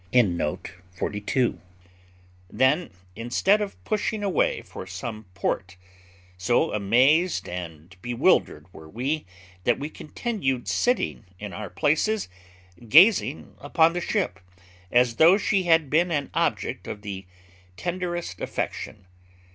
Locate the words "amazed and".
6.73-7.95